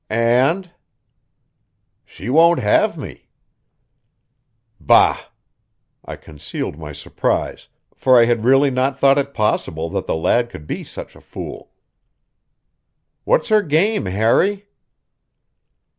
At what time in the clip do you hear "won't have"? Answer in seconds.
2.31-2.97